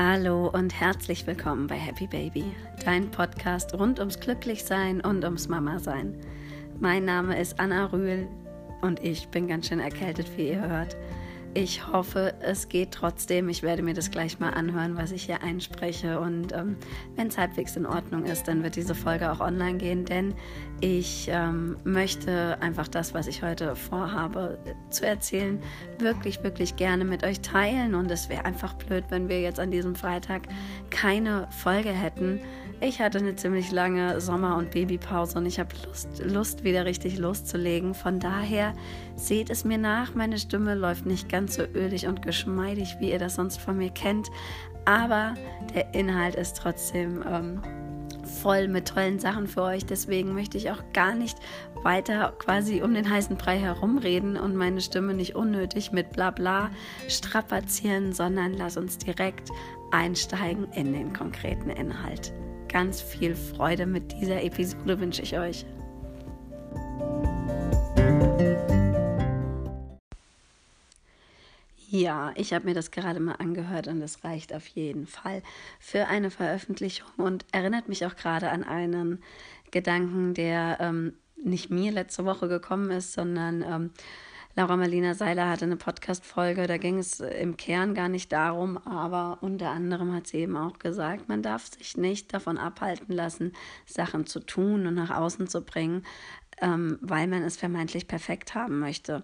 Hallo 0.00 0.46
und 0.46 0.80
herzlich 0.80 1.26
willkommen 1.26 1.66
bei 1.66 1.74
Happy 1.74 2.06
Baby, 2.06 2.44
dein 2.84 3.10
Podcast 3.10 3.74
rund 3.74 3.98
ums 3.98 4.20
Glücklichsein 4.20 5.00
und 5.00 5.24
ums 5.24 5.48
Mama-Sein. 5.48 6.16
Mein 6.78 7.04
Name 7.04 7.36
ist 7.36 7.58
Anna 7.58 7.86
Rühl 7.86 8.28
und 8.80 9.02
ich 9.02 9.26
bin 9.26 9.48
ganz 9.48 9.66
schön 9.66 9.80
erkältet, 9.80 10.28
wie 10.36 10.50
ihr 10.50 10.60
hört. 10.60 10.96
Ich 11.54 11.86
hoffe, 11.86 12.34
es 12.40 12.68
geht 12.68 12.92
trotzdem. 12.92 13.48
Ich 13.48 13.62
werde 13.62 13.82
mir 13.82 13.94
das 13.94 14.10
gleich 14.10 14.38
mal 14.38 14.50
anhören, 14.50 14.96
was 14.96 15.10
ich 15.12 15.24
hier 15.24 15.42
einspreche. 15.42 16.20
Und 16.20 16.52
ähm, 16.52 16.76
wenn 17.16 17.28
es 17.28 17.38
halbwegs 17.38 17.74
in 17.76 17.86
Ordnung 17.86 18.24
ist, 18.24 18.48
dann 18.48 18.62
wird 18.62 18.76
diese 18.76 18.94
Folge 18.94 19.32
auch 19.32 19.40
online 19.40 19.78
gehen, 19.78 20.04
denn 20.04 20.34
ich 20.80 21.28
ähm, 21.30 21.76
möchte 21.84 22.58
einfach 22.60 22.86
das, 22.86 23.14
was 23.14 23.26
ich 23.26 23.42
heute 23.42 23.74
vorhabe 23.74 24.58
zu 24.90 25.06
erzählen, 25.06 25.60
wirklich, 25.98 26.42
wirklich 26.44 26.76
gerne 26.76 27.04
mit 27.04 27.24
euch 27.24 27.40
teilen. 27.40 27.94
Und 27.94 28.10
es 28.10 28.28
wäre 28.28 28.44
einfach 28.44 28.74
blöd, 28.74 29.04
wenn 29.08 29.28
wir 29.28 29.40
jetzt 29.40 29.58
an 29.58 29.70
diesem 29.70 29.94
Freitag 29.94 30.42
keine 30.90 31.48
Folge 31.50 31.90
hätten. 31.90 32.40
Ich 32.80 33.00
hatte 33.00 33.18
eine 33.18 33.34
ziemlich 33.34 33.72
lange 33.72 34.20
Sommer- 34.20 34.56
und 34.56 34.70
Babypause 34.70 35.38
und 35.38 35.46
ich 35.46 35.58
habe 35.58 35.74
Lust, 35.84 36.08
Lust, 36.24 36.62
wieder 36.62 36.84
richtig 36.84 37.18
loszulegen. 37.18 37.92
Von 37.92 38.20
daher 38.20 38.72
seht 39.16 39.50
es 39.50 39.64
mir 39.64 39.78
nach, 39.78 40.14
meine 40.14 40.38
Stimme 40.38 40.76
läuft 40.76 41.04
nicht 41.04 41.28
ganz 41.28 41.56
so 41.56 41.62
ölig 41.74 42.06
und 42.06 42.22
geschmeidig, 42.22 42.96
wie 43.00 43.10
ihr 43.10 43.18
das 43.18 43.34
sonst 43.34 43.60
von 43.60 43.78
mir 43.78 43.90
kennt, 43.90 44.28
aber 44.84 45.34
der 45.74 45.92
Inhalt 45.92 46.36
ist 46.36 46.56
trotzdem 46.56 47.24
ähm, 47.28 47.62
voll 48.40 48.68
mit 48.68 48.86
tollen 48.86 49.18
Sachen 49.18 49.48
für 49.48 49.62
euch. 49.62 49.84
Deswegen 49.84 50.32
möchte 50.32 50.56
ich 50.56 50.70
auch 50.70 50.82
gar 50.92 51.16
nicht 51.16 51.38
weiter 51.82 52.32
quasi 52.38 52.80
um 52.82 52.94
den 52.94 53.10
heißen 53.10 53.36
Brei 53.36 53.58
herumreden 53.58 54.36
und 54.36 54.54
meine 54.54 54.80
Stimme 54.80 55.14
nicht 55.14 55.34
unnötig 55.34 55.90
mit 55.90 56.12
Blabla 56.12 56.70
strapazieren, 57.08 58.12
sondern 58.12 58.54
lass 58.54 58.76
uns 58.76 58.98
direkt 58.98 59.50
einsteigen 59.90 60.68
in 60.74 60.92
den 60.92 61.12
konkreten 61.12 61.70
Inhalt 61.70 62.32
ganz 62.68 63.00
viel 63.00 63.34
Freude 63.34 63.86
mit 63.86 64.12
dieser 64.12 64.42
Episode 64.42 65.00
wünsche 65.00 65.22
ich 65.22 65.38
euch. 65.38 65.64
Ja, 71.90 72.32
ich 72.36 72.52
habe 72.52 72.66
mir 72.66 72.74
das 72.74 72.90
gerade 72.90 73.18
mal 73.18 73.36
angehört 73.36 73.88
und 73.88 74.02
es 74.02 74.22
reicht 74.22 74.54
auf 74.54 74.66
jeden 74.66 75.06
Fall 75.06 75.42
für 75.80 76.06
eine 76.06 76.30
Veröffentlichung 76.30 77.08
und 77.16 77.46
erinnert 77.50 77.88
mich 77.88 78.04
auch 78.04 78.14
gerade 78.14 78.50
an 78.50 78.62
einen 78.62 79.22
Gedanken, 79.70 80.34
der 80.34 80.76
ähm, 80.80 81.14
nicht 81.42 81.70
mir 81.70 81.90
letzte 81.90 82.26
Woche 82.26 82.46
gekommen 82.46 82.90
ist, 82.90 83.14
sondern 83.14 83.62
ähm, 83.62 83.90
Laura 84.58 84.76
Marlina 84.76 85.14
Seiler 85.14 85.48
hatte 85.48 85.66
eine 85.66 85.76
Podcast-Folge, 85.76 86.66
da 86.66 86.78
ging 86.78 86.98
es 86.98 87.20
im 87.20 87.56
Kern 87.56 87.94
gar 87.94 88.08
nicht 88.08 88.32
darum, 88.32 88.76
aber 88.76 89.38
unter 89.40 89.70
anderem 89.70 90.12
hat 90.12 90.26
sie 90.26 90.38
eben 90.38 90.56
auch 90.56 90.80
gesagt, 90.80 91.28
man 91.28 91.42
darf 91.42 91.66
sich 91.68 91.96
nicht 91.96 92.34
davon 92.34 92.58
abhalten 92.58 93.14
lassen, 93.14 93.52
Sachen 93.86 94.26
zu 94.26 94.40
tun 94.40 94.88
und 94.88 94.94
nach 94.94 95.16
außen 95.16 95.46
zu 95.46 95.60
bringen, 95.60 96.02
ähm, 96.60 96.98
weil 97.02 97.28
man 97.28 97.44
es 97.44 97.56
vermeintlich 97.56 98.08
perfekt 98.08 98.56
haben 98.56 98.80
möchte. 98.80 99.22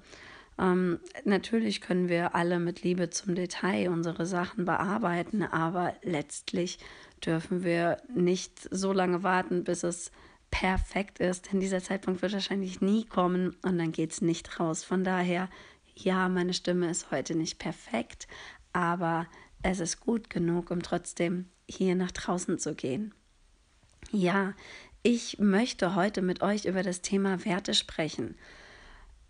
Ähm, 0.56 1.00
natürlich 1.24 1.80
können 1.80 2.08
wir 2.08 2.36
alle 2.36 2.60
mit 2.60 2.84
Liebe 2.84 3.10
zum 3.10 3.34
Detail 3.34 3.88
unsere 3.88 4.26
Sachen 4.26 4.64
bearbeiten, 4.64 5.42
aber 5.42 5.94
letztlich 6.04 6.78
dürfen 7.26 7.64
wir 7.64 7.96
nicht 8.14 8.68
so 8.70 8.92
lange 8.92 9.24
warten, 9.24 9.64
bis 9.64 9.82
es 9.82 10.12
perfekt 10.54 11.18
ist, 11.18 11.50
denn 11.52 11.58
dieser 11.58 11.82
Zeitpunkt 11.82 12.22
wird 12.22 12.32
wahrscheinlich 12.32 12.80
nie 12.80 13.04
kommen 13.04 13.56
und 13.62 13.76
dann 13.76 13.90
geht 13.90 14.12
es 14.12 14.20
nicht 14.20 14.60
raus. 14.60 14.84
Von 14.84 15.02
daher, 15.02 15.50
ja, 15.96 16.28
meine 16.28 16.54
Stimme 16.54 16.88
ist 16.88 17.10
heute 17.10 17.34
nicht 17.34 17.58
perfekt, 17.58 18.28
aber 18.72 19.26
es 19.62 19.80
ist 19.80 19.98
gut 19.98 20.30
genug, 20.30 20.70
um 20.70 20.80
trotzdem 20.80 21.46
hier 21.68 21.96
nach 21.96 22.12
draußen 22.12 22.60
zu 22.60 22.76
gehen. 22.76 23.12
Ja, 24.12 24.54
ich 25.02 25.40
möchte 25.40 25.96
heute 25.96 26.22
mit 26.22 26.40
euch 26.40 26.66
über 26.66 26.84
das 26.84 27.02
Thema 27.02 27.44
Werte 27.44 27.74
sprechen. 27.74 28.36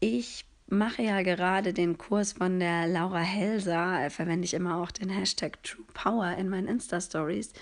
Ich 0.00 0.44
mache 0.66 1.02
ja 1.02 1.22
gerade 1.22 1.72
den 1.72 1.96
Kurs 1.96 2.34
von 2.34 2.60
der 2.60 2.86
Laura 2.86 3.20
Helser, 3.20 4.10
verwende 4.10 4.44
ich 4.44 4.52
immer 4.52 4.76
auch 4.76 4.90
den 4.90 5.08
Hashtag 5.08 5.62
True 5.62 5.86
Power 5.94 6.36
in 6.36 6.50
meinen 6.50 6.68
Insta-Stories. 6.68 7.54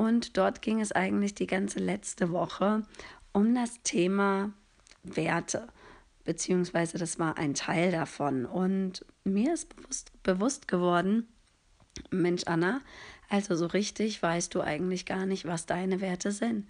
Und 0.00 0.38
dort 0.38 0.62
ging 0.62 0.80
es 0.80 0.92
eigentlich 0.92 1.34
die 1.34 1.46
ganze 1.46 1.78
letzte 1.78 2.30
Woche 2.30 2.84
um 3.34 3.54
das 3.54 3.82
Thema 3.82 4.50
Werte, 5.02 5.68
beziehungsweise 6.24 6.96
das 6.96 7.18
war 7.18 7.36
ein 7.36 7.52
Teil 7.52 7.92
davon. 7.92 8.46
Und 8.46 9.04
mir 9.24 9.52
ist 9.52 9.76
bewusst, 9.76 10.10
bewusst 10.22 10.68
geworden, 10.68 11.28
Mensch, 12.10 12.44
Anna, 12.46 12.80
also 13.28 13.54
so 13.54 13.66
richtig 13.66 14.22
weißt 14.22 14.54
du 14.54 14.62
eigentlich 14.62 15.04
gar 15.04 15.26
nicht, 15.26 15.44
was 15.44 15.66
deine 15.66 16.00
Werte 16.00 16.32
sind. 16.32 16.66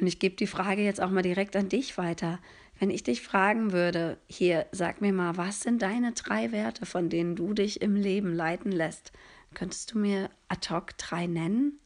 Und 0.00 0.08
ich 0.08 0.18
gebe 0.18 0.34
die 0.34 0.48
Frage 0.48 0.82
jetzt 0.82 1.00
auch 1.00 1.10
mal 1.10 1.22
direkt 1.22 1.54
an 1.54 1.68
dich 1.68 1.96
weiter. 1.96 2.40
Wenn 2.80 2.90
ich 2.90 3.04
dich 3.04 3.22
fragen 3.22 3.70
würde, 3.70 4.18
hier, 4.26 4.66
sag 4.72 5.00
mir 5.00 5.12
mal, 5.12 5.36
was 5.36 5.60
sind 5.60 5.82
deine 5.82 6.14
drei 6.14 6.50
Werte, 6.50 6.84
von 6.84 7.10
denen 7.10 7.36
du 7.36 7.54
dich 7.54 7.80
im 7.80 7.94
Leben 7.94 8.34
leiten 8.34 8.72
lässt? 8.72 9.12
Könntest 9.54 9.92
du 9.92 9.98
mir 9.98 10.30
ad 10.48 10.68
hoc 10.74 10.98
drei 10.98 11.28
nennen? 11.28 11.78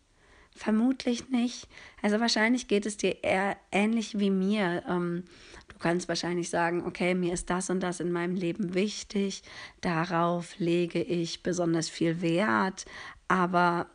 Vermutlich 0.55 1.31
nicht. 1.31 1.69
Also 2.03 2.21
wahrscheinlich 2.21 2.69
geht 2.69 2.84
es 2.84 2.97
dir 2.97 3.22
eher 3.22 3.56
ähnlich 3.71 4.19
wie 4.19 4.31
mir. 4.31 4.83
Ähm, 4.88 5.25
du 5.69 5.78
kannst 5.78 6.09
wahrscheinlich 6.09 6.50
sagen, 6.50 6.84
okay, 6.84 7.15
mir 7.15 7.33
ist 7.33 7.50
das 7.50 7.71
und 7.71 7.81
das 7.81 8.00
in 8.00 8.12
meinem 8.12 8.34
Leben 8.34 8.75
wichtig, 8.75 9.43
darauf 9.81 10.59
lege 10.59 11.03
ich 11.03 11.43
besonders 11.43 11.88
viel 11.88 12.21
Wert, 12.21 12.84
aber 13.28 13.87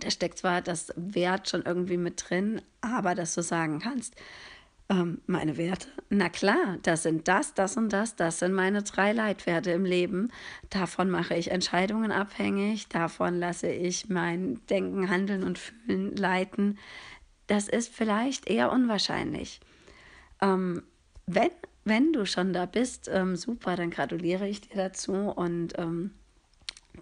da 0.00 0.10
steckt 0.10 0.38
zwar 0.38 0.60
das 0.60 0.92
Wert 0.96 1.48
schon 1.48 1.62
irgendwie 1.62 1.96
mit 1.96 2.28
drin, 2.28 2.60
aber 2.80 3.14
dass 3.14 3.34
du 3.34 3.42
sagen 3.42 3.78
kannst, 3.78 4.14
ähm, 4.88 5.20
meine 5.26 5.56
Werte? 5.56 5.88
Na 6.10 6.28
klar, 6.28 6.78
das 6.82 7.02
sind 7.02 7.26
das, 7.26 7.54
das 7.54 7.76
und 7.76 7.92
das, 7.92 8.14
das 8.14 8.38
sind 8.38 8.52
meine 8.52 8.82
drei 8.82 9.12
Leitwerte 9.12 9.72
im 9.72 9.84
Leben. 9.84 10.30
Davon 10.70 11.10
mache 11.10 11.34
ich 11.34 11.50
Entscheidungen 11.50 12.12
abhängig, 12.12 12.88
davon 12.88 13.38
lasse 13.38 13.68
ich 13.68 14.08
mein 14.08 14.64
Denken, 14.68 15.10
Handeln 15.10 15.42
und 15.42 15.58
Fühlen 15.58 16.14
leiten. 16.14 16.78
Das 17.48 17.68
ist 17.68 17.92
vielleicht 17.92 18.48
eher 18.48 18.70
unwahrscheinlich. 18.70 19.60
Ähm, 20.40 20.82
wenn, 21.26 21.50
wenn 21.84 22.12
du 22.12 22.24
schon 22.24 22.52
da 22.52 22.66
bist, 22.66 23.10
ähm, 23.12 23.34
super, 23.34 23.74
dann 23.74 23.90
gratuliere 23.90 24.46
ich 24.48 24.60
dir 24.60 24.76
dazu 24.76 25.12
und 25.12 25.78
ähm, 25.78 26.12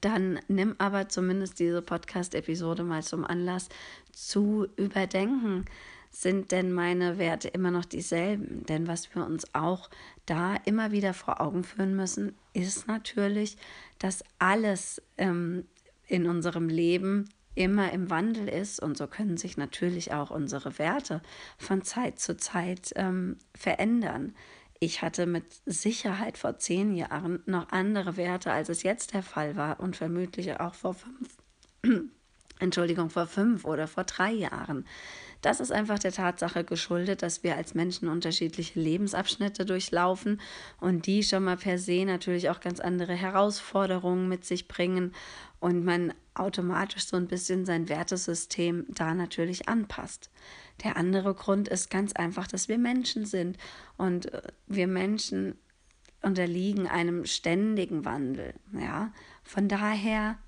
dann 0.01 0.41
nimm 0.49 0.75
aber 0.78 1.09
zumindest 1.09 1.59
diese 1.61 1.83
Podcast-Episode 1.83 2.83
mal 2.83 3.03
zum 3.03 3.25
Anlass 3.25 3.69
zu 4.12 4.66
überdenken 4.77 5.66
sind 6.14 6.52
denn 6.52 6.72
meine 6.72 7.19
Werte 7.19 7.48
immer 7.48 7.70
noch 7.70 7.84
dieselben? 7.84 8.64
Denn 8.66 8.86
was 8.86 9.14
wir 9.14 9.26
uns 9.26 9.52
auch 9.54 9.91
da 10.26 10.56
immer 10.64 10.92
wieder 10.92 11.12
vor 11.12 11.41
Augen 11.41 11.64
führen 11.64 11.97
müssen, 11.97 12.36
ist 12.52 12.86
natürlich, 12.86 13.56
dass 13.98 14.22
alles 14.38 15.03
ähm, 15.19 15.66
in 16.06 16.26
unserem 16.28 16.69
Leben 16.69 17.28
immer 17.56 17.92
im 17.92 18.10
Wandel 18.10 18.48
ist 18.48 18.80
und 18.80 18.97
so 18.97 19.06
können 19.06 19.36
sich 19.36 19.56
natürlich 19.56 20.12
auch 20.12 20.30
unsere 20.30 20.78
Werte 20.78 21.22
von 21.58 21.82
Zeit 21.82 22.19
zu 22.19 22.36
Zeit 22.36 22.92
ähm, 22.97 23.36
verändern. 23.54 24.34
Ich 24.80 25.03
hatte 25.03 25.26
mit 25.26 25.44
Sicherheit 25.66 26.36
vor 26.36 26.58
zehn 26.58 26.94
Jahren 26.94 27.42
noch 27.47 27.70
andere 27.70 28.16
Werte, 28.16 28.53
als 28.53 28.69
es 28.69 28.82
jetzt 28.82 29.14
der 29.14 29.22
Fall 29.22 29.56
war 29.56 29.80
und 29.80 29.97
vermutlich 29.97 30.58
auch 30.60 30.74
vor 30.74 30.94
fünf, 30.94 31.38
Entschuldigung, 32.60 33.10
vor 33.10 33.26
fünf 33.26 33.65
oder 33.65 33.87
vor 33.87 34.04
drei 34.04 34.32
Jahren. 34.32 34.87
Das 35.42 35.60
ist 35.60 35.72
einfach 35.72 35.98
der 35.98 36.12
Tatsache 36.12 36.65
geschuldet, 36.65 37.22
dass 37.22 37.42
wir 37.42 37.56
als 37.56 37.75
Menschen 37.75 38.09
unterschiedliche 38.09 38.81
Lebensabschnitte 38.81 39.66
durchlaufen 39.66 40.41
und 40.81 41.06
die 41.06 41.22
schon 41.22 41.44
mal 41.44 41.59
per 41.59 41.78
se 41.78 42.04
natürlich 42.06 42.48
auch 42.48 42.60
ganz 42.60 42.81
andere 42.81 43.12
Herausforderungen 43.12 44.28
mit 44.28 44.47
sich 44.47 44.68
bringen 44.68 45.12
und 45.60 45.84
man 45.84 46.15
automatisch 46.33 47.06
so 47.06 47.16
ein 47.16 47.28
bisschen 47.28 47.66
sein 47.66 47.89
Wertesystem 47.89 48.86
da 48.89 49.15
natürlich 49.15 49.68
anpasst. 49.68 50.30
Der 50.83 50.97
andere 50.97 51.34
Grund 51.34 51.68
ist 51.68 51.91
ganz 51.91 52.12
einfach, 52.15 52.47
dass 52.47 52.68
wir 52.68 52.78
Menschen 52.78 53.27
sind 53.27 53.59
und 53.97 54.33
äh, 54.33 54.42
wir 54.66 54.86
Menschen 54.86 55.59
unterliegen 56.22 56.89
einem 56.89 57.27
ständigen 57.27 58.04
Wandel. 58.04 58.54
Ja, 58.72 59.12
von 59.42 59.68
daher, 59.68 60.39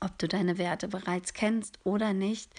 ob 0.00 0.18
du 0.18 0.28
deine 0.28 0.58
Werte 0.58 0.88
bereits 0.88 1.32
kennst 1.32 1.78
oder 1.84 2.12
nicht, 2.12 2.52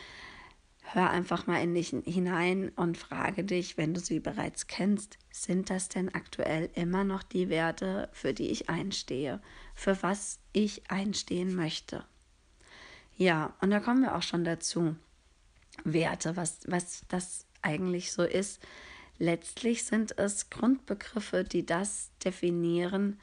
hör 0.81 1.09
einfach 1.09 1.47
mal 1.47 1.61
in 1.61 1.73
dich 1.73 1.89
hinein 1.89 2.69
und 2.75 2.97
frage 2.97 3.43
dich, 3.43 3.77
wenn 3.77 3.93
du 3.93 3.99
sie 3.99 4.19
bereits 4.19 4.67
kennst, 4.67 5.17
sind 5.31 5.69
das 5.69 5.89
denn 5.89 6.13
aktuell 6.13 6.69
immer 6.75 7.03
noch 7.03 7.23
die 7.23 7.49
Werte, 7.49 8.09
für 8.13 8.33
die 8.33 8.49
ich 8.49 8.69
einstehe, 8.69 9.41
für 9.73 10.01
was 10.03 10.39
ich 10.53 10.89
einstehen 10.89 11.55
möchte? 11.55 12.05
Ja, 13.17 13.53
und 13.61 13.71
da 13.71 13.79
kommen 13.79 14.01
wir 14.01 14.15
auch 14.15 14.23
schon 14.23 14.43
dazu. 14.43 14.95
Werte, 15.83 16.35
was, 16.35 16.59
was 16.67 17.03
das 17.07 17.45
eigentlich 17.61 18.11
so 18.11 18.23
ist. 18.23 18.61
Letztlich 19.17 19.83
sind 19.83 20.17
es 20.17 20.49
Grundbegriffe, 20.49 21.43
die 21.43 21.65
das 21.65 22.11
definieren, 22.23 23.19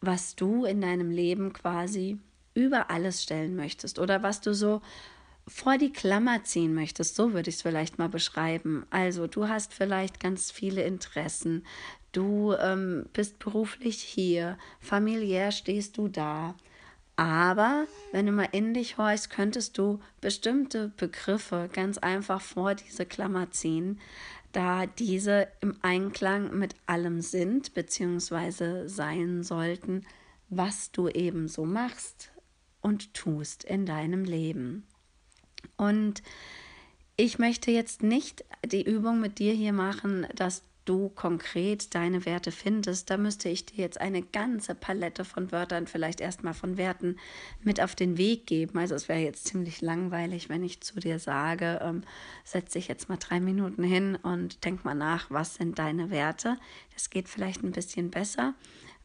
was 0.00 0.36
du 0.36 0.64
in 0.64 0.80
deinem 0.80 1.10
Leben 1.10 1.52
quasi 1.52 2.18
über 2.56 2.90
alles 2.90 3.22
stellen 3.22 3.54
möchtest 3.54 3.98
oder 3.98 4.22
was 4.22 4.40
du 4.40 4.54
so 4.54 4.80
vor 5.46 5.78
die 5.78 5.92
Klammer 5.92 6.42
ziehen 6.42 6.74
möchtest, 6.74 7.14
so 7.14 7.32
würde 7.32 7.50
ich 7.50 7.56
es 7.56 7.62
vielleicht 7.62 7.98
mal 7.98 8.08
beschreiben. 8.08 8.84
Also 8.90 9.28
du 9.28 9.46
hast 9.46 9.72
vielleicht 9.72 10.18
ganz 10.18 10.50
viele 10.50 10.82
Interessen, 10.82 11.64
du 12.10 12.54
ähm, 12.54 13.06
bist 13.12 13.38
beruflich 13.38 14.00
hier, 14.00 14.58
familiär 14.80 15.52
stehst 15.52 15.98
du 15.98 16.08
da. 16.08 16.54
Aber 17.14 17.86
wenn 18.12 18.26
du 18.26 18.32
mal 18.32 18.48
in 18.52 18.74
dich 18.74 18.98
horchst, 18.98 19.30
könntest 19.30 19.78
du 19.78 20.00
bestimmte 20.20 20.92
Begriffe 20.96 21.70
ganz 21.72 21.96
einfach 21.98 22.40
vor 22.40 22.74
diese 22.74 23.06
Klammer 23.06 23.50
ziehen, 23.52 24.00
da 24.52 24.86
diese 24.86 25.48
im 25.60 25.76
Einklang 25.82 26.58
mit 26.58 26.74
allem 26.86 27.20
sind 27.20 27.74
bzw. 27.74 28.88
sein 28.88 29.42
sollten, 29.42 30.04
was 30.48 30.90
du 30.90 31.08
eben 31.08 31.48
so 31.48 31.64
machst 31.64 32.32
und 32.86 33.14
tust 33.14 33.64
in 33.64 33.84
deinem 33.84 34.22
Leben. 34.22 34.86
Und 35.76 36.22
ich 37.16 37.40
möchte 37.40 37.72
jetzt 37.72 38.04
nicht 38.04 38.44
die 38.64 38.84
Übung 38.84 39.20
mit 39.20 39.40
dir 39.40 39.52
hier 39.54 39.72
machen, 39.72 40.24
dass 40.36 40.62
du 40.84 41.08
konkret 41.08 41.96
deine 41.96 42.24
Werte 42.26 42.52
findest. 42.52 43.10
Da 43.10 43.16
müsste 43.16 43.48
ich 43.48 43.66
dir 43.66 43.78
jetzt 43.78 44.00
eine 44.00 44.22
ganze 44.22 44.76
Palette 44.76 45.24
von 45.24 45.50
Wörtern, 45.50 45.88
vielleicht 45.88 46.20
erstmal 46.20 46.54
von 46.54 46.76
Werten 46.76 47.16
mit 47.60 47.80
auf 47.80 47.96
den 47.96 48.18
Weg 48.18 48.46
geben. 48.46 48.78
Also 48.78 48.94
es 48.94 49.08
wäre 49.08 49.18
jetzt 49.18 49.48
ziemlich 49.48 49.80
langweilig, 49.80 50.48
wenn 50.48 50.62
ich 50.62 50.80
zu 50.80 51.00
dir 51.00 51.18
sage, 51.18 51.80
ähm, 51.82 52.02
setz 52.44 52.74
dich 52.74 52.86
jetzt 52.86 53.08
mal 53.08 53.16
drei 53.16 53.40
Minuten 53.40 53.82
hin 53.82 54.14
und 54.14 54.64
denk 54.64 54.84
mal 54.84 54.94
nach, 54.94 55.28
was 55.28 55.56
sind 55.56 55.80
deine 55.80 56.10
Werte. 56.10 56.56
Das 56.94 57.10
geht 57.10 57.28
vielleicht 57.28 57.64
ein 57.64 57.72
bisschen 57.72 58.12
besser. 58.12 58.54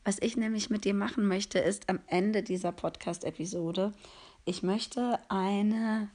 Was 0.04 0.18
ich 0.20 0.36
nämlich 0.36 0.70
mit 0.70 0.86
dir 0.86 0.94
machen 0.94 1.28
möchte, 1.28 1.60
ist 1.60 1.90
am 1.90 2.00
Ende 2.08 2.44
dieser 2.44 2.72
Podcast-Episode, 2.72 3.94
ich 4.46 4.64
möchte 4.64 5.20
eine 5.30 6.10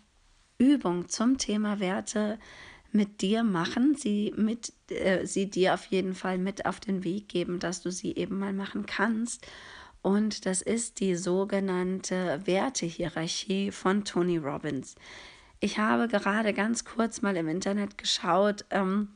Übung 0.58 1.08
zum 1.08 1.38
Thema 1.38 1.78
Werte 1.78 2.38
mit 2.90 3.20
dir 3.20 3.44
machen, 3.44 3.94
sie 3.94 4.32
mit 4.36 4.72
äh, 4.90 5.26
sie 5.26 5.48
dir 5.48 5.74
auf 5.74 5.84
jeden 5.86 6.14
Fall 6.14 6.38
mit 6.38 6.66
auf 6.66 6.80
den 6.80 7.04
Weg 7.04 7.28
geben, 7.28 7.58
dass 7.58 7.82
du 7.82 7.92
sie 7.92 8.14
eben 8.16 8.38
mal 8.38 8.52
machen 8.52 8.86
kannst. 8.86 9.46
Und 10.02 10.46
das 10.46 10.62
ist 10.62 11.00
die 11.00 11.14
sogenannte 11.14 12.40
Wertehierarchie 12.44 13.70
von 13.70 14.04
Tony 14.04 14.38
Robbins. 14.38 14.94
Ich 15.60 15.78
habe 15.78 16.08
gerade 16.08 16.52
ganz 16.52 16.84
kurz 16.84 17.22
mal 17.22 17.36
im 17.36 17.48
Internet 17.48 17.98
geschaut. 17.98 18.64
Ähm, 18.70 19.08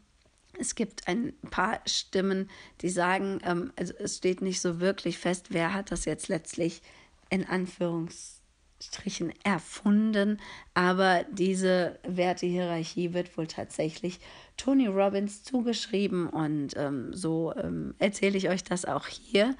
es 0.60 0.74
gibt 0.74 1.08
ein 1.08 1.32
paar 1.50 1.80
Stimmen, 1.86 2.50
die 2.82 2.90
sagen, 2.90 3.40
ähm, 3.44 3.72
also 3.76 3.94
es 3.98 4.18
steht 4.18 4.42
nicht 4.42 4.60
so 4.60 4.80
wirklich 4.80 5.18
fest, 5.18 5.46
wer 5.50 5.74
hat 5.74 5.90
das 5.90 6.04
jetzt 6.04 6.28
letztlich 6.28 6.82
in 7.30 7.46
Anführungszeichen 7.46 8.40
Strichen 8.82 9.32
erfunden, 9.44 10.40
aber 10.72 11.24
diese 11.30 11.98
Wertehierarchie 12.04 13.12
wird 13.12 13.36
wohl 13.36 13.46
tatsächlich 13.46 14.20
Tony 14.56 14.86
Robbins 14.86 15.42
zugeschrieben 15.42 16.26
und 16.28 16.74
ähm, 16.76 17.12
so 17.12 17.54
ähm, 17.56 17.94
erzähle 17.98 18.38
ich 18.38 18.48
euch 18.48 18.64
das 18.64 18.86
auch 18.86 19.06
hier. 19.06 19.54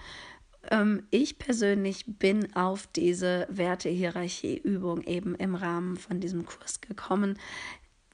Ähm, 0.71 1.07
ich 1.11 1.39
persönlich 1.39 2.05
bin 2.07 2.55
auf 2.57 2.87
diese 2.87 3.47
Wertehierarchie-Übung 3.51 5.03
eben 5.03 5.35
im 5.35 5.55
Rahmen 5.55 5.97
von 5.97 6.21
diesem 6.21 6.47
Kurs 6.47 6.81
gekommen 6.81 7.39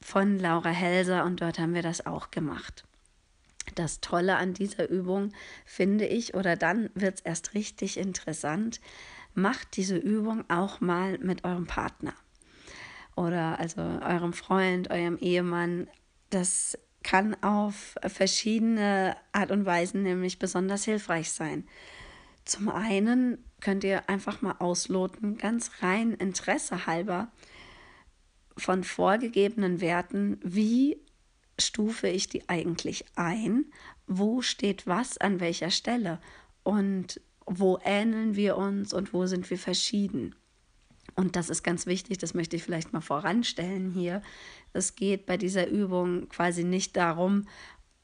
von 0.07 0.39
Laura 0.39 0.71
Helser 0.71 1.25
und 1.25 1.43
dort 1.43 1.59
haben 1.59 1.75
wir 1.75 1.83
das 1.83 2.07
auch 2.07 2.31
gemacht. 2.31 2.85
Das 3.75 4.01
Tolle 4.01 4.37
an 4.37 4.55
dieser 4.55 4.89
Übung 4.89 5.33
finde 5.65 6.07
ich, 6.07 6.35
oder 6.35 6.55
dann 6.55 6.91
wird 6.95 7.17
es 7.17 7.21
erst 7.23 7.55
richtig 7.55 7.99
interessant, 7.99 8.81
macht 9.35 9.77
diese 9.77 9.97
Übung 9.97 10.45
auch 10.49 10.81
mal 10.81 11.19
mit 11.19 11.45
eurem 11.45 11.67
Partner 11.67 12.15
oder 13.17 13.59
also 13.59 13.81
eurem 13.81 14.33
Freund, 14.33 14.91
eurem 14.91 15.19
Ehemann. 15.19 15.89
Das 16.31 16.79
kann 17.03 17.35
auf 17.43 17.97
verschiedene 18.07 19.17
Art 19.33 19.51
und 19.51 19.67
Weisen 19.67 20.05
nämlich 20.05 20.39
besonders 20.39 20.85
hilfreich 20.85 21.33
sein. 21.33 21.67
Zum 22.45 22.69
einen 22.69 23.45
könnt 23.61 23.83
ihr 23.83 24.09
einfach 24.09 24.41
mal 24.41 24.55
ausloten, 24.61 25.37
ganz 25.37 25.83
rein 25.83 26.13
Interesse 26.13 26.87
halber 26.87 27.29
von 28.57 28.85
vorgegebenen 28.85 29.81
Werten, 29.81 30.39
wie 30.43 30.99
stufe 31.59 32.09
ich 32.09 32.29
die 32.29 32.49
eigentlich 32.49 33.05
ein, 33.17 33.67
wo 34.07 34.43
steht 34.43 34.87
was 34.87 35.19
an 35.19 35.41
welcher 35.41 35.71
Stelle 35.71 36.21
und 36.63 37.21
wo 37.47 37.79
ähneln 37.85 38.37
wir 38.37 38.57
uns 38.57 38.93
und 38.93 39.13
wo 39.13 39.27
sind 39.27 39.49
wir 39.51 39.59
verschieden. 39.59 40.35
Und 41.15 41.37
das 41.37 41.49
ist 41.49 41.63
ganz 41.63 41.87
wichtig, 41.87 42.19
das 42.19 42.35
möchte 42.35 42.57
ich 42.57 42.63
vielleicht 42.63 42.93
mal 42.93 43.01
voranstellen 43.01 43.91
hier. 43.91 44.21
Es 44.73 44.97
geht 44.97 45.25
bei 45.25 45.37
dieser 45.37 45.67
Übung 45.67 46.29
quasi 46.29 46.65
nicht 46.65 46.97
darum, 46.97 47.47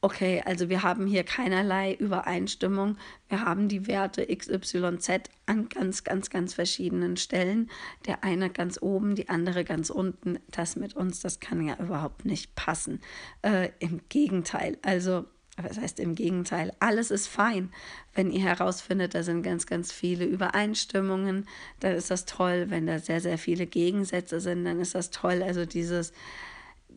okay, 0.03 0.43
also 0.45 0.69
wir 0.69 0.83
haben 0.83 1.07
hier 1.07 1.23
keinerlei 1.25 1.95
Übereinstimmung. 1.95 2.99
Wir 3.29 3.45
haben 3.45 3.69
die 3.69 3.87
Werte 3.87 4.27
XYZ 4.27 5.31
an 5.47 5.69
ganz, 5.69 6.05
ganz, 6.05 6.29
ganz 6.29 6.55
verschiedenen 6.55 7.17
Stellen. 7.17 7.71
Der 8.07 8.25
eine 8.25 8.51
ganz 8.51 8.83
oben, 8.83 9.15
die 9.15 9.29
andere 9.29 9.65
ganz 9.65 9.91
unten. 9.91 10.41
Das 10.51 10.77
mit 10.77 10.95
uns, 10.95 11.21
das 11.21 11.41
kann 11.41 11.65
ja 11.67 11.77
überhaupt 11.79 12.25
nicht 12.25 12.55
passen. 12.57 13.01
Äh, 13.43 13.71
Im 13.79 14.01
Gegenteil, 14.09 14.77
also 14.83 15.25
das 15.57 15.79
heißt 15.79 16.01
im 16.01 16.15
Gegenteil, 16.15 16.73
alles 16.81 17.11
ist 17.11 17.29
fein. 17.29 17.71
Wenn 18.15 18.31
ihr 18.31 18.41
herausfindet, 18.41 19.15
da 19.15 19.23
sind 19.23 19.43
ganz, 19.43 19.67
ganz 19.67 19.93
viele 19.93 20.25
Übereinstimmungen, 20.25 21.47
dann 21.81 21.95
ist 21.95 22.11
das 22.11 22.25
toll. 22.25 22.67
Wenn 22.71 22.87
da 22.87 22.99
sehr, 22.99 23.21
sehr 23.21 23.37
viele 23.37 23.67
Gegensätze 23.67 24.41
sind, 24.41 24.65
dann 24.65 24.81
ist 24.81 24.95
das 24.95 25.11
toll. 25.11 25.43
Also 25.43 25.67
dieses 25.67 26.15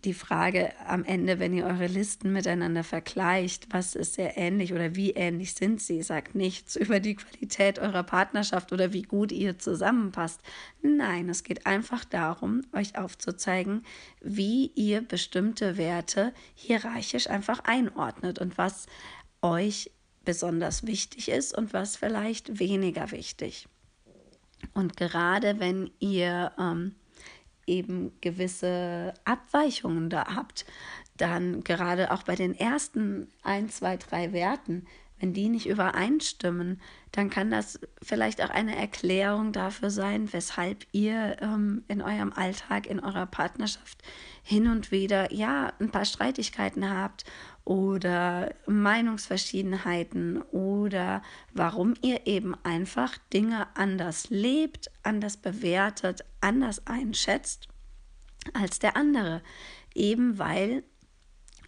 die 0.04 0.14
Frage 0.14 0.72
am 0.88 1.04
Ende, 1.04 1.40
wenn 1.40 1.54
ihr 1.54 1.66
eure 1.66 1.88
Listen 1.88 2.34
miteinander 2.34 2.84
vergleicht, 2.84 3.68
was 3.72 3.96
ist 3.96 4.16
sehr 4.16 4.38
ähnlich 4.38 4.74
oder 4.74 4.96
wie 4.96 5.12
ähnlich 5.12 5.54
sind 5.54 5.82
sie, 5.82 6.02
sagt 6.02 6.36
nichts 6.36 6.76
über 6.76 7.00
die 7.00 7.16
Qualität 7.16 7.80
eurer 7.80 8.04
Partnerschaft 8.04 8.72
oder 8.74 8.94
wie 8.94 9.04
gut 9.04 9.32
ihr 9.32 9.58
zusammenpasst. 9.58 10.42
Nein, 10.82 11.30
es 11.30 11.44
geht 11.44 11.66
einfach 11.66 12.06
darum, 12.06 12.62
euch 12.74 12.98
aufzuzeigen, 12.98 13.84
wie 14.22 14.72
ihr 14.76 15.02
bestimmte 15.02 15.78
Werte 15.78 16.34
hierarchisch 16.54 17.30
einfach 17.30 17.60
einordnet 17.64 18.40
und 18.40 18.58
was 18.58 18.88
euch 19.42 19.92
besonders 20.24 20.86
wichtig 20.86 21.30
ist 21.30 21.58
und 21.58 21.74
was 21.74 21.96
vielleicht 21.96 22.60
weniger 22.60 23.12
wichtig. 23.12 23.68
Und 24.74 24.98
gerade 24.98 25.60
wenn 25.60 25.92
ihr 26.00 26.52
ähm, 26.58 26.96
eben 27.68 28.12
gewisse 28.22 29.14
Abweichungen 29.26 30.10
da 30.10 30.36
habt, 30.36 30.66
dann 31.18 31.64
gerade 31.64 32.12
auch 32.12 32.24
bei 32.24 32.36
den 32.36 32.54
ersten 32.54 33.28
ein, 33.44 33.70
zwei, 33.70 33.98
drei 33.98 34.34
Werten, 34.34 34.86
wenn 35.20 35.34
die 35.34 35.48
nicht 35.48 35.68
übereinstimmen, 35.68 36.82
dann 37.14 37.30
kann 37.30 37.50
das 37.50 37.80
vielleicht 38.02 38.44
auch 38.44 38.50
eine 38.50 38.76
Erklärung 38.76 39.54
dafür 39.54 39.90
sein, 39.90 40.32
weshalb 40.34 40.86
ihr 40.92 41.38
ähm, 41.42 41.84
in 41.88 42.02
eurem 42.02 42.34
Alltag, 42.34 42.86
in 42.88 43.00
eurer 43.00 43.26
Partnerschaft 43.26 44.04
hin 44.44 44.68
und 44.68 44.92
wieder 44.92 45.34
ja 45.34 45.72
ein 45.80 45.90
paar 45.90 46.06
Streitigkeiten 46.06 46.90
habt 46.90 47.24
oder 47.66 48.54
Meinungsverschiedenheiten 48.68 50.42
oder 50.44 51.24
warum 51.54 51.96
ihr 52.02 52.28
eben 52.28 52.56
einfach 52.64 53.18
Dinge 53.34 53.68
anders 53.76 54.30
lebt, 54.30 54.92
anders 55.02 55.38
bewertet, 55.38 56.24
anders 56.42 56.86
einschätzt 56.86 57.68
als 58.54 58.78
der 58.78 58.96
andere. 58.96 59.42
Eben 59.96 60.38
weil 60.38 60.84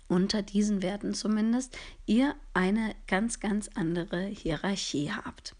unter 0.07 0.43
diesen 0.43 0.83
Werten 0.83 1.15
zumindest 1.15 1.77
ihr 2.05 2.35
eine 2.53 2.95
ganz, 3.07 3.39
ganz 3.39 3.69
andere 3.73 4.25
Hierarchie 4.25 5.11
habt. 5.11 5.55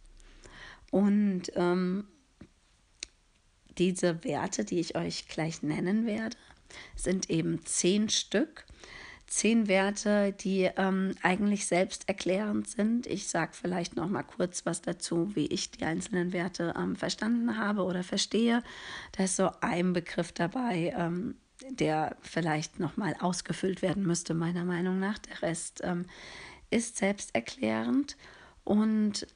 Und 0.91 1.51
ähm, 1.55 2.07
diese 3.77 4.23
Werte, 4.23 4.65
die 4.65 4.79
ich 4.79 4.95
euch 4.95 5.27
gleich 5.27 5.63
nennen 5.63 6.05
werde, 6.05 6.37
sind 6.95 7.29
eben 7.29 7.65
zehn 7.65 8.09
Stück 8.09 8.65
zehn 9.27 9.67
Werte, 9.67 10.33
die 10.33 10.69
ähm, 10.77 11.13
eigentlich 11.21 11.67
selbsterklärend 11.67 12.67
sind. 12.67 13.05
Ich 13.05 13.27
sage 13.27 13.51
vielleicht 13.53 13.95
noch 13.95 14.09
mal 14.09 14.23
kurz 14.23 14.65
was 14.65 14.81
dazu, 14.81 15.35
wie 15.35 15.47
ich 15.47 15.69
die 15.71 15.83
einzelnen 15.83 16.33
Werte 16.33 16.73
ähm, 16.77 16.95
verstanden 16.95 17.57
habe 17.57 17.83
oder 17.83 18.03
verstehe. 18.03 18.63
Da 19.11 19.25
ist 19.25 19.35
so 19.35 19.51
ein 19.61 19.93
Begriff 19.93 20.31
dabei, 20.31 20.93
ähm, 20.97 21.35
der 21.69 22.15
vielleicht 22.21 22.79
noch 22.79 22.97
mal 22.97 23.15
ausgefüllt 23.19 23.81
werden 23.81 24.03
müsste, 24.03 24.33
meiner 24.33 24.63
Meinung 24.63 24.99
nach. 24.99 25.17
Der 25.19 25.41
Rest 25.41 25.81
ähm, 25.83 26.05
ist 26.69 26.97
selbsterklärend 26.97 28.15
und 28.63 29.27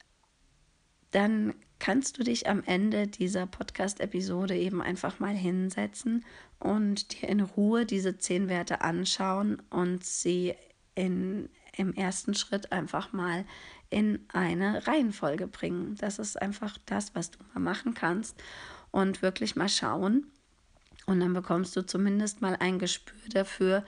dann 1.12 1.54
kannst 1.82 2.20
du 2.20 2.24
dich 2.24 2.48
am 2.48 2.64
Ende 2.66 3.08
dieser 3.08 3.48
Podcast-Episode 3.48 4.56
eben 4.56 4.82
einfach 4.82 5.20
mal 5.20 5.36
hinsetzen 5.36 6.24
und 6.60 7.12
dir 7.12 7.28
in 7.28 7.42
Ruhe 7.42 7.86
diese 7.86 8.18
zehn 8.20 8.50
Werte 8.50 8.82
anschauen 8.82 9.62
und 9.72 10.06
sie 10.06 10.54
in 10.94 11.50
im 11.78 11.94
ersten 11.94 12.34
Schritt 12.34 12.72
einfach 12.72 13.14
mal 13.14 13.46
in 13.90 14.20
eine 14.30 14.86
Reihenfolge 14.88 15.48
bringen. 15.48 15.96
Das 16.00 16.20
ist 16.20 16.42
einfach 16.42 16.78
das, 16.86 17.16
was 17.16 17.32
du 17.32 17.40
mal 17.54 17.62
machen 17.62 17.94
kannst 17.94 18.36
und 18.92 19.22
wirklich 19.22 19.56
mal 19.56 19.70
schauen. 19.70 20.28
Und 21.06 21.20
dann 21.20 21.34
bekommst 21.34 21.76
du 21.76 21.86
zumindest 21.86 22.42
mal 22.42 22.56
ein 22.60 22.78
Gespür 22.78 23.30
dafür, 23.30 23.86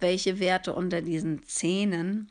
welche 0.00 0.38
Werte 0.38 0.74
unter 0.74 1.02
diesen 1.02 1.42
Zähnen 1.44 2.30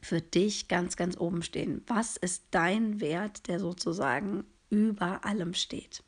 für 0.00 0.20
dich 0.20 0.68
ganz, 0.68 0.96
ganz 0.96 1.18
oben 1.18 1.42
stehen. 1.42 1.82
Was 1.86 2.16
ist 2.16 2.44
dein 2.50 3.00
Wert, 3.00 3.48
der 3.48 3.60
sozusagen 3.60 4.44
über 4.70 5.24
allem 5.24 5.54
steht? 5.54 6.02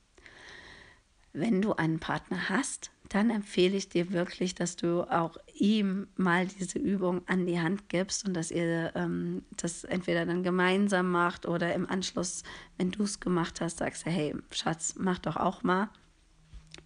Wenn 1.32 1.62
du 1.62 1.72
einen 1.74 1.98
Partner 1.98 2.48
hast, 2.48 2.90
dann 3.08 3.30
empfehle 3.30 3.76
ich 3.76 3.88
dir 3.88 4.12
wirklich, 4.12 4.54
dass 4.54 4.76
du 4.76 5.02
auch 5.02 5.36
ihm 5.54 6.08
mal 6.16 6.46
diese 6.46 6.78
Übung 6.78 7.22
an 7.26 7.46
die 7.46 7.60
Hand 7.60 7.88
gibst 7.88 8.26
und 8.26 8.34
dass 8.34 8.50
ihr 8.50 8.92
ähm, 8.94 9.42
das 9.56 9.84
entweder 9.84 10.24
dann 10.24 10.42
gemeinsam 10.42 11.10
macht 11.10 11.46
oder 11.46 11.74
im 11.74 11.88
Anschluss, 11.88 12.42
wenn 12.78 12.90
du 12.90 13.02
es 13.02 13.20
gemacht 13.20 13.60
hast, 13.60 13.78
sagst 13.78 14.06
du, 14.06 14.10
hey 14.10 14.34
Schatz, 14.50 14.94
mach 14.98 15.18
doch 15.18 15.36
auch 15.36 15.62
mal. 15.62 15.90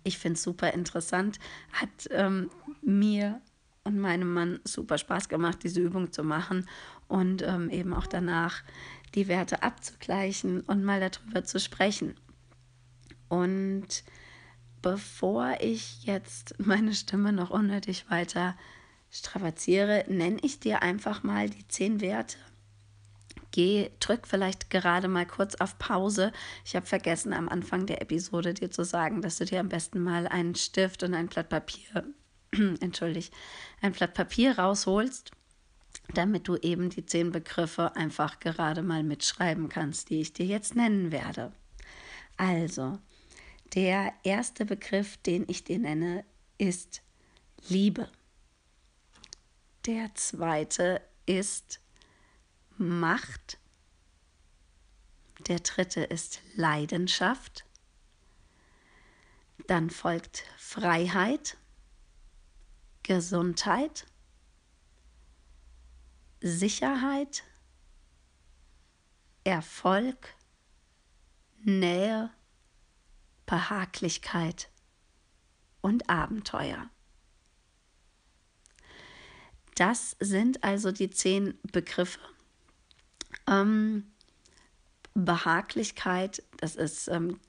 Ich 0.02 0.18
finde 0.18 0.34
es 0.34 0.42
super 0.42 0.72
interessant, 0.72 1.38
hat 1.72 2.08
ähm, 2.10 2.50
mir 2.82 3.40
und 3.84 4.00
meinem 4.00 4.32
Mann 4.32 4.60
super 4.64 4.98
Spaß 4.98 5.28
gemacht, 5.28 5.58
diese 5.62 5.80
Übung 5.80 6.10
zu 6.12 6.25
machen 6.25 6.66
und 7.08 7.42
ähm, 7.42 7.70
eben 7.70 7.92
auch 7.94 8.06
danach 8.06 8.62
die 9.14 9.28
Werte 9.28 9.62
abzugleichen 9.62 10.60
und 10.60 10.84
mal 10.84 11.00
darüber 11.00 11.44
zu 11.44 11.58
sprechen. 11.60 12.14
Und 13.28 14.04
bevor 14.82 15.56
ich 15.60 16.04
jetzt 16.04 16.54
meine 16.58 16.94
Stimme 16.94 17.32
noch 17.32 17.50
unnötig 17.50 18.10
weiter 18.10 18.56
strapaziere, 19.10 20.04
nenne 20.08 20.38
ich 20.42 20.60
dir 20.60 20.82
einfach 20.82 21.22
mal 21.22 21.48
die 21.48 21.66
zehn 21.68 22.00
Werte. 22.00 22.36
Geh, 23.52 23.90
drück 24.00 24.26
vielleicht 24.26 24.68
gerade 24.68 25.08
mal 25.08 25.25
kurz 25.25 25.54
auf 25.54 25.78
Pause. 25.78 26.30
Ich 26.64 26.76
habe 26.76 26.84
vergessen, 26.84 27.32
am 27.32 27.48
Anfang 27.48 27.86
der 27.86 28.02
Episode 28.02 28.52
dir 28.52 28.70
zu 28.70 28.84
sagen, 28.84 29.22
dass 29.22 29.38
du 29.38 29.46
dir 29.46 29.60
am 29.60 29.70
besten 29.70 30.00
mal 30.00 30.28
einen 30.28 30.54
Stift 30.54 31.02
und 31.02 31.14
ein 31.14 31.28
Blatt 31.28 31.48
Papier, 31.48 32.04
entschuldig, 32.80 33.30
ein 33.80 33.92
Blatt 33.92 34.12
Papier 34.12 34.58
rausholst, 34.58 35.30
damit 36.14 36.48
du 36.48 36.56
eben 36.56 36.90
die 36.90 37.04
zehn 37.04 37.32
Begriffe 37.32 37.96
einfach 37.96 38.40
gerade 38.40 38.82
mal 38.82 39.02
mitschreiben 39.02 39.68
kannst, 39.68 40.10
die 40.10 40.20
ich 40.20 40.32
dir 40.32 40.46
jetzt 40.46 40.76
nennen 40.76 41.12
werde. 41.12 41.52
Also, 42.36 42.98
der 43.75 44.12
erste 44.22 44.64
Begriff, 44.64 45.16
den 45.18 45.44
ich 45.48 45.64
dir 45.64 45.78
nenne, 45.78 46.25
ist 46.58 47.02
Liebe. 47.68 48.08
Der 49.86 50.14
zweite 50.14 51.00
ist 51.26 51.80
Macht. 52.78 53.58
Der 55.48 55.60
dritte 55.60 56.02
ist 56.02 56.40
Leidenschaft. 56.54 57.64
Dann 59.66 59.90
folgt 59.90 60.44
Freiheit, 60.56 61.56
Gesundheit, 63.02 64.06
Sicherheit, 66.46 67.42
Erfolg, 69.42 70.34
Nähe 71.64 72.30
Behaglichkeit 73.46 74.68
und 75.80 76.08
Abenteuer. 76.08 76.88
Das 79.74 80.16
sind 80.20 80.62
also 80.62 80.92
die 80.92 81.10
zehn 81.10 81.58
Begriffe. 81.72 82.20
Ähm, 83.48 84.12
Behaglichkeit, 85.14 86.44
das 86.58 86.76
ist, 86.76 87.08
ähm, 87.08 87.40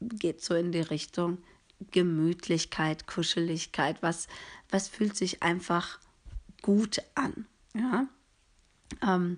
geht 0.00 0.42
so 0.42 0.54
in 0.54 0.70
die 0.70 0.80
Richtung 0.80 1.42
Gemütlichkeit, 1.90 3.06
Kuscheligkeit, 3.08 4.00
was, 4.00 4.28
was 4.70 4.88
fühlt 4.88 5.16
sich 5.16 5.42
einfach 5.42 5.98
gut 6.62 7.02
an. 7.14 7.46
Ja? 7.74 8.08
Ähm, 9.02 9.36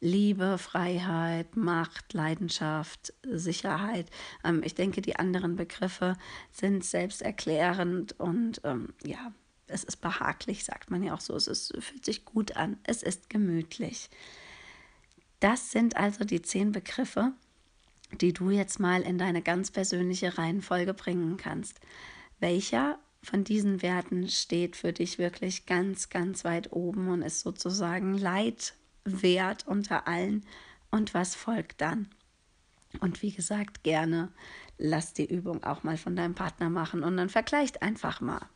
Liebe, 0.00 0.58
Freiheit, 0.58 1.56
Macht, 1.56 2.12
Leidenschaft, 2.12 3.12
Sicherheit. 3.24 4.10
Ähm, 4.44 4.62
ich 4.64 4.74
denke, 4.74 5.02
die 5.02 5.16
anderen 5.16 5.56
Begriffe 5.56 6.16
sind 6.52 6.84
selbsterklärend 6.84 8.18
und 8.20 8.60
ähm, 8.64 8.94
ja, 9.04 9.32
es 9.66 9.84
ist 9.84 9.98
behaglich, 9.98 10.64
sagt 10.64 10.90
man 10.90 11.02
ja 11.02 11.14
auch 11.14 11.20
so. 11.20 11.34
Es 11.34 11.46
ist, 11.46 11.74
fühlt 11.80 12.04
sich 12.04 12.24
gut 12.24 12.56
an. 12.56 12.78
Es 12.84 13.02
ist 13.02 13.28
gemütlich. 13.28 14.08
Das 15.40 15.70
sind 15.70 15.96
also 15.96 16.24
die 16.24 16.42
zehn 16.42 16.72
Begriffe, 16.72 17.32
die 18.20 18.32
du 18.32 18.50
jetzt 18.50 18.80
mal 18.80 19.02
in 19.02 19.18
deine 19.18 19.42
ganz 19.42 19.70
persönliche 19.70 20.38
Reihenfolge 20.38 20.94
bringen 20.94 21.36
kannst. 21.36 21.80
Welcher 22.40 22.98
von 23.22 23.44
diesen 23.44 23.82
Werten 23.82 24.28
steht 24.28 24.76
für 24.76 24.92
dich 24.92 25.18
wirklich 25.18 25.66
ganz, 25.66 26.08
ganz 26.08 26.44
weit 26.44 26.72
oben 26.72 27.08
und 27.08 27.22
ist 27.22 27.40
sozusagen 27.40 28.16
Leit 28.16 28.74
wert 29.22 29.66
unter 29.66 30.06
allen 30.06 30.44
und 30.90 31.14
was 31.14 31.34
folgt 31.34 31.80
dann. 31.80 32.08
Und 33.00 33.22
wie 33.22 33.32
gesagt, 33.32 33.82
gerne 33.82 34.30
lass 34.78 35.12
die 35.12 35.26
Übung 35.26 35.64
auch 35.64 35.82
mal 35.82 35.96
von 35.96 36.16
deinem 36.16 36.34
Partner 36.34 36.70
machen 36.70 37.02
und 37.02 37.16
dann 37.16 37.28
vergleicht 37.28 37.82
einfach 37.82 38.20
mal. 38.20 38.48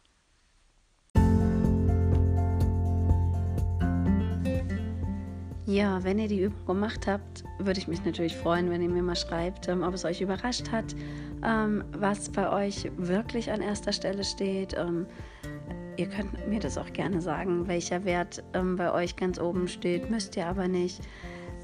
Ja, 5.73 6.03
wenn 6.05 6.19
ihr 6.19 6.29
die 6.29 6.43
Übung 6.43 6.67
gemacht 6.67 7.07
habt, 7.07 7.45
würde 7.59 7.79
ich 7.79 7.89
mich 7.89 8.05
natürlich 8.05 8.37
freuen, 8.37 8.69
wenn 8.69 8.83
ihr 8.83 8.91
mir 8.91 9.03
mal 9.03 9.17
schreibt, 9.17 9.69
ähm, 9.69 9.83
ob 9.83 9.95
es 9.95 10.05
euch 10.05 10.21
überrascht 10.21 10.71
hat, 10.71 10.95
ähm, 11.43 11.85
was 11.93 12.31
bei 12.31 12.51
euch 12.51 12.91
wirklich 12.97 13.51
an 13.51 13.63
erster 13.63 13.93
Stelle 13.93 14.23
steht. 14.25 14.77
Ihr 15.97 16.07
könnt 16.07 16.49
mir 16.49 16.61
das 16.61 16.79
auch 16.79 16.93
gerne 16.93 17.21
sagen, 17.21 17.69
welcher 17.69 18.05
Wert 18.05 18.43
ähm, 18.55 18.77
bei 18.77 18.93
euch 18.93 19.17
ganz 19.17 19.39
oben 19.39 19.69
steht, 19.69 20.11
müsst 20.11 20.37
ihr 20.37 20.47
aber 20.47 20.69
nicht. 20.69 21.01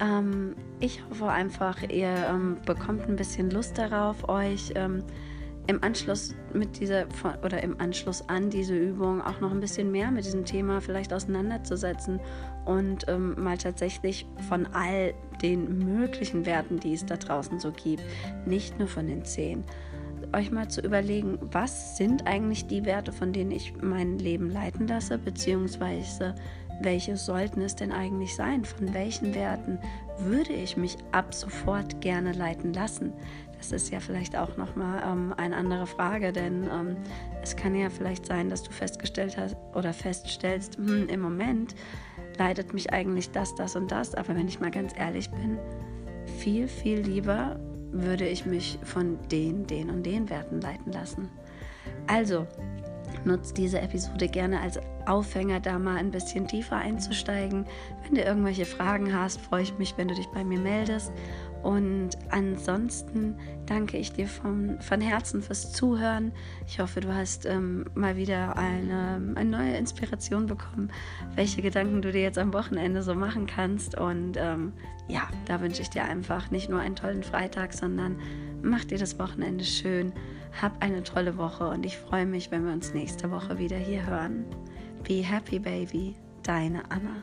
Ähm, 0.01 0.55
ich 0.81 1.03
hoffe 1.09 1.29
einfach, 1.29 1.83
ihr 1.83 2.15
ähm, 2.29 2.59
bekommt 2.65 3.09
ein 3.09 3.17
bisschen 3.17 3.51
Lust 3.51 3.79
darauf, 3.79 4.29
euch 4.29 4.73
ähm, 4.75 5.03
im 5.69 5.83
Anschluss 5.85 6.35
mit 6.55 6.81
dieser 6.81 7.07
oder 7.45 7.63
im 7.63 7.79
Anschluss 7.79 8.27
an 8.29 8.49
diese 8.49 8.75
Übung 8.75 9.21
auch 9.21 9.41
noch 9.41 9.51
ein 9.51 9.61
bisschen 9.61 9.93
mehr 9.93 10.11
mit 10.11 10.25
diesem 10.25 10.47
Thema 10.47 10.81
vielleicht 10.81 11.13
auseinanderzusetzen 11.13 12.21
und 12.65 13.07
ähm, 13.07 13.35
mal 13.43 13.59
tatsächlich 13.59 14.27
von 14.49 14.67
all 14.73 15.13
den 15.43 15.79
möglichen 15.79 16.47
Werten, 16.47 16.81
die 16.81 16.95
es 16.95 17.05
da 17.05 17.17
draußen 17.17 17.61
so 17.61 17.71
gibt, 17.71 18.03
nicht 18.47 18.79
nur 18.79 18.89
von 18.89 19.07
den 19.07 19.25
zehn, 19.27 19.63
euch 20.35 20.51
mal 20.51 20.69
zu 20.69 20.81
überlegen, 20.81 21.39
was 21.41 21.97
sind 21.97 22.27
eigentlich 22.27 22.67
die 22.67 22.85
Werte, 22.85 23.13
von 23.13 23.33
denen 23.33 23.51
ich 23.51 23.75
mein 23.81 24.19
Leben 24.19 24.51
leiten 24.51 24.87
lasse, 24.87 25.19
beziehungsweise 25.19 26.35
welche 26.81 27.17
sollten 27.17 27.61
es 27.61 27.75
denn 27.75 27.93
eigentlich 27.93 28.37
sein? 28.37 28.65
Von 28.65 28.95
welchen 28.95 29.35
Werten 29.35 29.79
würde 30.19 30.53
ich 30.53 30.77
mich 30.77 30.97
ab 31.13 31.35
sofort 31.35 32.01
gerne 32.01 32.33
leiten 32.33 32.73
lassen? 32.73 33.13
Das 33.57 33.73
ist 33.73 33.91
ja 33.91 33.99
vielleicht 33.99 34.37
auch 34.37 34.57
nochmal 34.57 35.03
ähm, 35.05 35.35
eine 35.37 35.57
andere 35.57 35.87
Frage, 35.87 36.33
denn 36.33 36.65
ähm, 36.65 36.97
es 37.43 37.57
kann 37.57 37.75
ja 37.75 37.91
vielleicht 37.91 38.27
sein, 38.27 38.49
dass 38.49 38.63
du 38.63 38.71
festgestellt 38.71 39.37
hast 39.37 39.57
oder 39.75 39.93
feststellst, 39.93 40.77
hm, 40.77 41.09
im 41.09 41.21
Moment 41.21 41.75
leitet 42.39 42.73
mich 42.73 42.93
eigentlich 42.93 43.33
das, 43.33 43.57
das 43.57 43.75
und 43.75 43.91
das, 43.91 44.15
aber 44.15 44.37
wenn 44.37 44.47
ich 44.47 44.61
mal 44.61 44.71
ganz 44.71 44.93
ehrlich 44.97 45.29
bin, 45.31 45.59
viel, 46.39 46.69
viel 46.69 47.01
lieber 47.01 47.59
würde 47.93 48.27
ich 48.27 48.47
mich 48.47 48.79
von 48.83 49.19
den, 49.31 49.67
den 49.67 49.91
und 49.91 50.05
den 50.05 50.29
Werten 50.31 50.61
leiten 50.61 50.93
lassen. 50.93 51.29
Also, 52.07 52.47
nutzt 53.25 53.59
diese 53.59 53.81
Episode 53.81 54.29
gerne 54.29 54.61
als 54.61 54.79
Aufhänger, 55.07 55.61
da 55.61 55.79
mal 55.79 55.97
ein 55.97 56.11
bisschen 56.11 56.47
tiefer 56.47 56.77
einzusteigen. 56.77 57.67
Wenn 58.03 58.15
du 58.15 58.23
irgendwelche 58.23 58.67
Fragen 58.67 59.15
hast, 59.15 59.41
freue 59.41 59.63
ich 59.63 59.79
mich, 59.79 59.97
wenn 59.97 60.09
du 60.09 60.15
dich 60.15 60.27
bei 60.29 60.45
mir 60.45 60.59
meldest. 60.59 61.13
Und 61.63 62.11
ansonsten 62.31 63.37
danke 63.67 63.97
ich 63.97 64.13
dir 64.13 64.29
von, 64.29 64.81
von 64.81 65.01
Herzen 65.01 65.43
fürs 65.43 65.73
Zuhören. 65.73 66.33
Ich 66.67 66.81
hoffe, 66.81 67.01
du 67.01 67.15
hast 67.15 67.47
ähm, 67.47 67.87
mal 67.95 68.17
wieder 68.17 68.57
eine, 68.57 69.35
eine 69.35 69.51
neue 69.51 69.77
Inspiration 69.77 70.47
bekommen, 70.47 70.91
welche 71.35 71.63
Gedanken 71.63 72.01
du 72.03 72.13
dir 72.13 72.23
jetzt 72.23 72.39
am 72.39 72.53
Wochenende 72.53 73.03
so 73.03 73.15
machen 73.15 73.47
kannst. 73.47 73.99
Und 73.99 74.37
ähm, 74.37 74.73
ja, 75.09 75.29
da 75.47 75.61
wünsche 75.61 75.83
ich 75.83 75.91
dir 75.91 76.05
einfach 76.05 76.51
nicht 76.51 76.71
nur 76.71 76.81
einen 76.81 76.97
tollen 76.97 77.23
Freitag, 77.23 77.73
sondern 77.73 78.19
mach 78.63 78.85
dir 78.85 78.99
das 78.99 79.19
Wochenende 79.19 79.65
schön. 79.65 80.13
Hab 80.61 80.83
eine 80.83 81.03
tolle 81.03 81.37
Woche 81.37 81.69
und 81.69 81.85
ich 81.85 81.99
freue 81.99 82.27
mich, 82.27 82.51
wenn 82.51 82.65
wir 82.65 82.73
uns 82.73 82.95
nächste 82.95 83.31
Woche 83.31 83.59
wieder 83.59 83.77
hier 83.77 84.07
hören. 84.07 84.45
Be 85.07 85.23
happy, 85.23 85.59
baby. 85.59 86.15
Deine 86.43 86.83
Anna. 86.91 87.17